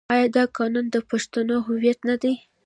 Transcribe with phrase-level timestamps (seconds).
[0.13, 2.33] آیا دا قانون د پښتنو هویت نه دی؟